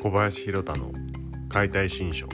[0.00, 0.92] 小林弘太の
[1.48, 2.28] 解体新書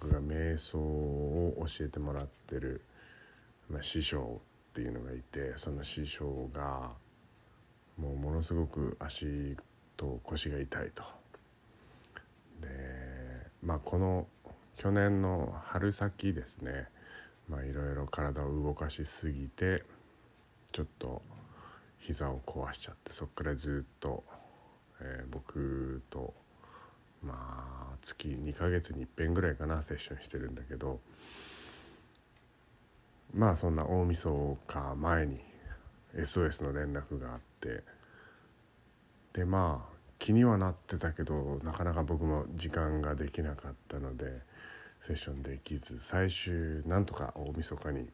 [0.00, 2.80] 僕が瞑想を教えてもらってる、
[3.68, 4.40] まあ、師匠
[4.70, 6.92] っていうのがいてその師匠が
[7.98, 9.54] もうものすごく足
[9.98, 11.02] と腰が痛いと。
[12.62, 12.68] で
[13.62, 14.26] まあこの
[14.78, 16.86] 去年の春先ですね
[17.50, 19.82] いろいろ体を動かしすぎて
[20.72, 21.20] ちょっと
[21.98, 24.24] 膝を壊しちゃってそっからずっと、
[25.00, 26.34] えー、僕と
[27.22, 27.34] ま
[27.92, 31.00] あ月2ヶ月にいっぺんぐらいかなセッションしてるんだけど
[33.34, 35.40] まあそんな大晦日前に
[36.16, 37.82] SOS の連絡があって
[39.32, 44.40] でまあ気にはなってたけどなかなか僕も時間ができなかったので
[45.00, 48.08] セッションできず最終なんとか大晦日に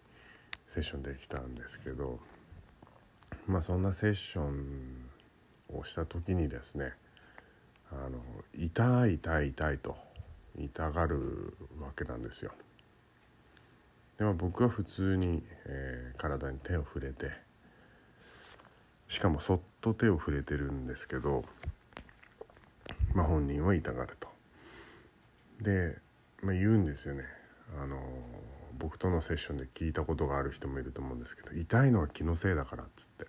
[0.67, 2.19] セッションできたんですけど
[3.47, 5.11] まあそんなセッション
[5.73, 6.93] をした時にですね
[7.91, 8.19] あの
[8.55, 9.97] 痛い痛い痛いと
[10.59, 12.53] 痛がるわけなんですよ。
[14.19, 17.33] でも僕は普通に、えー、体に手を触れて
[19.09, 21.45] しかもそっと手を触れてるんですけど、
[23.15, 24.29] まあ、本人は痛がると。
[25.61, 25.97] で、
[26.43, 27.25] まあ、言うんですよね。
[27.81, 27.97] あの
[28.79, 33.27] 僕とのセッションで聞いたことがある人もいると思うんですけど痛いのは気のせいだからっつって。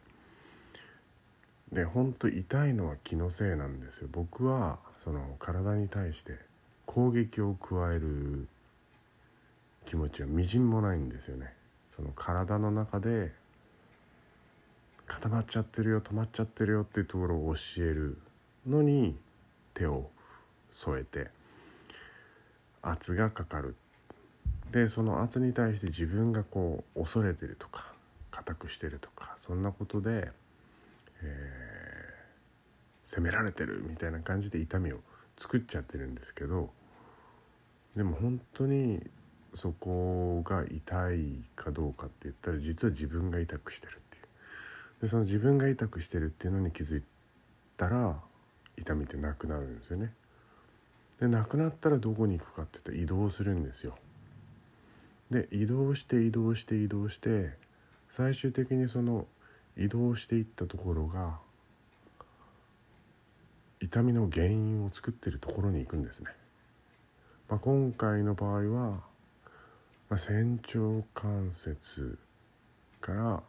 [1.72, 4.08] で本当痛いのは気のせいなんですよ。
[4.12, 6.38] 僕はその体に対して
[6.86, 8.48] 攻撃を加える
[9.86, 11.54] 気持ちはみじんもないんですよね。
[11.96, 13.32] その体の中で
[15.08, 18.18] 固まっちゃってるよ止まっちゃってるよっていうところを教える
[18.68, 19.18] のに
[19.74, 20.10] 手を
[20.72, 21.30] 添えて
[22.82, 23.76] 圧がかかる。
[24.76, 27.94] でその圧に対して自分がこう恐れてるとか
[28.30, 30.30] 硬くしてるとかそんなことで、
[31.24, 34.98] えー、責められてるみたいな感じで痛みを
[35.38, 36.72] 作っちゃってるんですけど
[37.96, 39.02] でも本当に
[39.54, 44.24] そこが痛いかどうかって言ったら実は自分が痛くしてるっていう。
[45.04, 47.04] でその自分が痛くしてるっていうのに気づい
[47.78, 48.20] たら
[48.76, 50.12] 痛みってなくなるんですよね。
[51.22, 53.98] でなくなったらどこに行くかって言ったら移動するんですよ。
[55.32, 57.52] で移動して移動して移動して
[58.08, 59.26] 最終的にその
[59.78, 61.40] 移動していったところが
[63.82, 66.30] 痛みの原因を作ってるところに行くんですね。
[67.50, 68.90] まあ、今回の場合は、
[70.10, 72.18] まあ、仙腸関節
[73.02, 73.44] から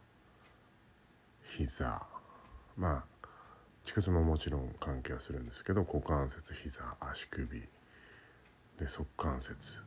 [1.47, 2.01] 膝。
[2.75, 3.17] まあ
[3.83, 7.61] 近くももちろん関係はするんですけど股関節膝足首。
[8.77, 9.86] で側関節。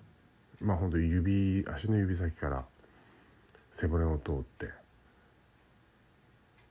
[0.61, 2.65] まあ本当指足の指先から
[3.71, 4.69] 背骨を通って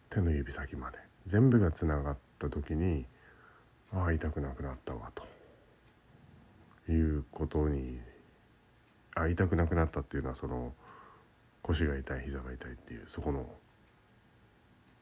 [0.10, 3.06] 手の指先まで全部がつながった時に
[3.94, 5.40] ああ痛くなくなったわと。
[6.92, 8.00] いうことに
[9.16, 10.74] あ痛くなくなったっていうのはその
[11.62, 13.46] 腰が痛い膝が痛いっていうそこの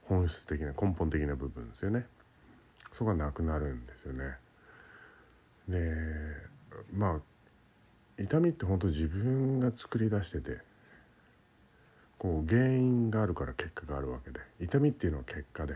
[0.04, 2.06] 本質的な根本的な部分ですよね。
[2.92, 4.36] そこがなくなるんですよね。
[5.68, 5.96] で
[6.94, 7.20] まあ
[8.20, 10.58] 痛みって本当自分が作り出してて
[12.18, 15.76] こう原因があるから結果があるわけで痛みっていうのは結果で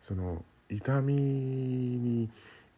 [0.00, 2.28] その痛みに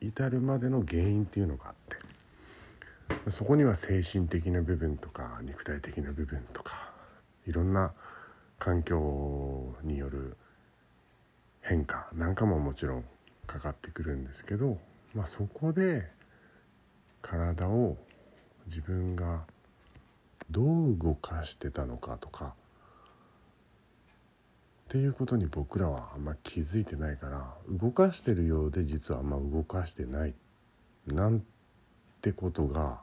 [0.01, 6.91] 至るまでの原因っていうのがあってそこには精神的な部分とか肉体的な部分とか
[7.47, 7.93] いろんな
[8.59, 10.37] 環境による
[11.63, 13.05] 変化なんかももちろん
[13.47, 14.79] かかってくるんですけど、
[15.15, 16.09] まあ、そこで
[17.23, 17.97] 体を
[18.67, 19.45] 自分が
[20.51, 22.55] どう動かしてたのかとか
[24.91, 30.35] っていうことに僕らはあんま気づいてないから動かしてるようで実はあんま動かしてない
[31.07, 31.45] なん
[32.21, 32.99] てことが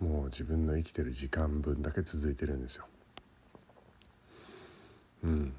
[0.00, 2.86] もう自分の生きてる時間分だけ続いてるんですよ。
[5.22, 5.52] うん、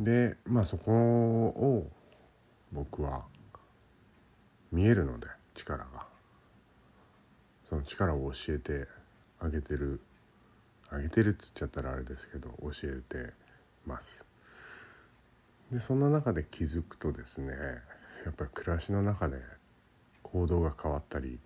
[0.00, 1.90] でまあそこを
[2.72, 3.24] 僕は
[4.72, 6.05] 見えるので力が
[7.68, 8.86] その力を教えて
[9.40, 10.00] あげてる
[10.90, 13.32] あげてるっつっちゃったらあれですけど教えて
[13.86, 14.26] ます。
[15.70, 17.52] でそんな中で気づくとですね
[18.24, 19.38] やっぱり暮らしの中で
[20.22, 21.40] 行動が変わったり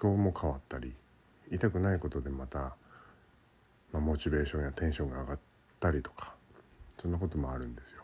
[0.00, 0.94] 思考も変わったり
[1.52, 2.74] 痛くないことでまた、ま
[3.94, 5.38] あ、モチベーションやテンションが上がっ
[5.78, 6.34] たりとか
[6.96, 8.02] そんなこともあるんですよ。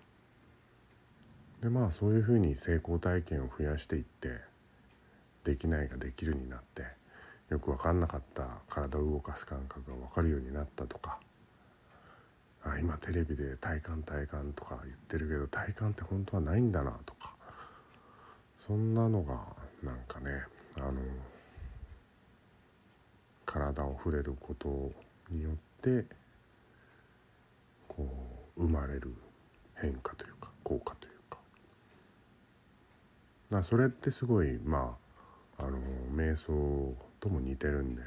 [1.60, 4.40] でまあそういうふうに成功体験を増やしていって
[5.44, 6.84] できないができるになって
[7.52, 11.20] よく分かんなかった体を動かす感覚が分かるようになったとか。
[12.64, 17.34] あ今テレビで体感体感とか言ってるけど体感って本当はないんだなとか。
[18.56, 19.34] そんなのが
[19.82, 20.30] なんかね
[20.78, 20.92] あの
[23.44, 24.90] 体を触れること
[25.30, 26.06] によって
[27.86, 28.08] こ
[28.56, 29.14] う生まれる
[29.74, 31.38] 変化というか効果というか。
[33.50, 34.96] だそれってすごいま
[35.58, 35.76] ああの
[36.14, 38.02] 瞑想とも似てるんで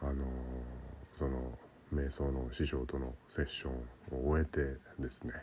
[0.00, 0.14] あの
[1.18, 1.58] その
[1.94, 5.34] 瞑想の師匠とのセッションを終えてですね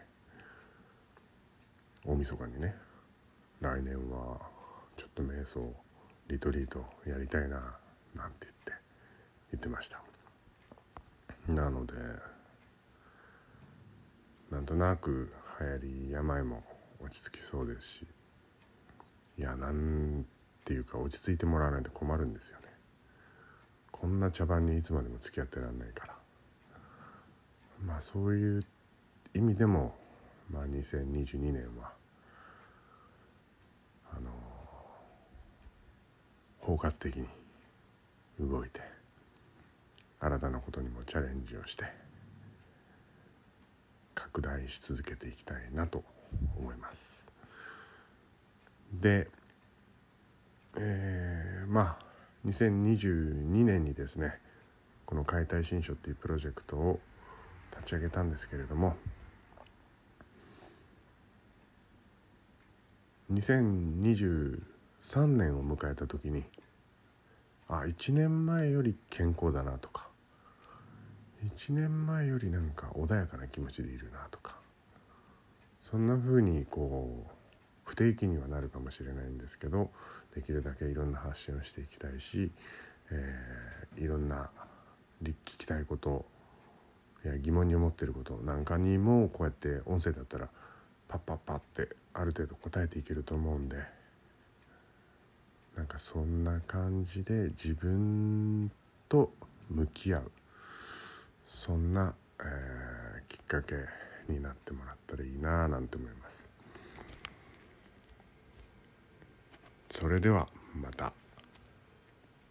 [2.03, 2.75] 大晦日にね
[3.61, 4.41] 来年は
[4.97, 5.71] ちょっと瞑想
[6.29, 7.57] リトリートやりたいな
[8.15, 8.73] なんて言って
[9.51, 10.01] 言ってました。
[11.47, 11.93] なので
[14.49, 16.63] なんとなく流行り病も
[17.03, 18.07] 落ち着きそうですし
[19.37, 20.25] いやなん
[20.65, 22.67] ていうか落ち着いてもらわないと困るんですよね
[23.91, 26.15] こんな茶番にいつまでも付き合ってらんないから
[27.85, 28.63] まあそういう
[29.33, 29.95] 意味でも、
[30.51, 31.91] まあ、2022年は
[34.11, 34.29] あの
[36.59, 37.27] 包括的に
[38.39, 38.81] 動いて
[40.19, 41.85] 新たなことにもチャレンジをして
[44.15, 46.03] 拡大し続けていきたいなと
[46.57, 47.29] 思います。
[48.93, 49.27] で、
[50.77, 52.05] えー、まあ
[52.45, 54.39] 2022年にですね
[55.05, 56.99] この「解体新書」っていうプロジェクトを
[57.71, 58.95] 立ち上げたんですけれども
[63.31, 66.43] 2023年を迎えた時に
[67.67, 70.09] あ1年前より健康だなとか
[71.43, 74.55] 1年前よりなんか穏やかな気持ちでいるなとか
[75.81, 77.42] そんな風にこう
[77.83, 79.91] 不定期にはなるかもしれないんですけど
[80.35, 82.51] できるだけいろんな発信をしていきたいし、
[83.11, 84.49] えー、いろんな
[85.21, 86.25] 聞きたいこと
[87.23, 90.49] や疑問に思ってることなんかにもこうやって音声だったら
[91.07, 93.77] パッパッパってある程度答えていけると思うんで
[95.75, 98.71] なんかそんな感じで自分
[99.09, 99.31] と
[99.69, 100.31] 向き合う
[101.45, 103.75] そんな、えー、きっかけ
[104.31, 106.52] になってもらったらいいななんて思います。
[109.93, 111.13] それではまた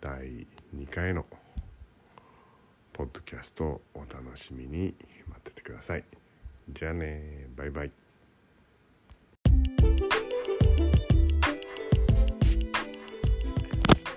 [0.00, 0.46] 第
[0.76, 1.26] 2回の
[2.92, 4.94] ポッドキャストをお楽しみに
[5.26, 6.04] 待っててください。
[6.70, 7.90] じゃあねバイバイ。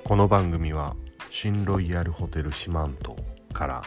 [0.04, 0.96] この番組は
[1.32, 3.16] 新ロイヤルホテル四万十
[3.54, 3.84] から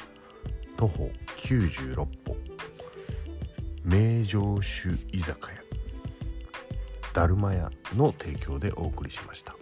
[0.76, 2.08] 徒歩96歩
[3.84, 5.67] 名城酒居酒屋
[7.18, 9.56] だるま屋の提供でお送りしました。